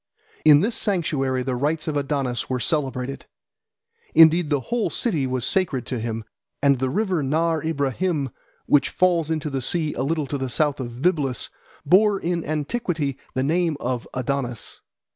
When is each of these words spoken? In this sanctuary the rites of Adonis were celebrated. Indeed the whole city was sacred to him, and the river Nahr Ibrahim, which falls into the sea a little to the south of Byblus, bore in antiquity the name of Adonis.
In 0.43 0.61
this 0.61 0.75
sanctuary 0.75 1.43
the 1.43 1.55
rites 1.55 1.87
of 1.87 1.95
Adonis 1.95 2.49
were 2.49 2.59
celebrated. 2.59 3.27
Indeed 4.15 4.49
the 4.49 4.59
whole 4.71 4.89
city 4.89 5.27
was 5.27 5.45
sacred 5.45 5.85
to 5.85 5.99
him, 5.99 6.23
and 6.59 6.79
the 6.79 6.89
river 6.89 7.21
Nahr 7.21 7.61
Ibrahim, 7.63 8.31
which 8.65 8.89
falls 8.89 9.29
into 9.29 9.51
the 9.51 9.61
sea 9.61 9.93
a 9.93 10.01
little 10.01 10.25
to 10.25 10.39
the 10.39 10.49
south 10.49 10.79
of 10.79 11.03
Byblus, 11.03 11.49
bore 11.85 12.19
in 12.19 12.43
antiquity 12.43 13.19
the 13.35 13.43
name 13.43 13.77
of 13.79 14.07
Adonis. 14.15 14.81